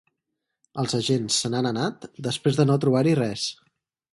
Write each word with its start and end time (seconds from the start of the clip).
Els 0.83 0.95
agents 0.99 1.37
se 1.45 1.51
n’han 1.55 1.69
anat 1.73 2.09
després 2.29 2.59
de 2.61 2.67
no 2.71 2.79
trobar-hi 2.87 3.17
res. 3.21 3.45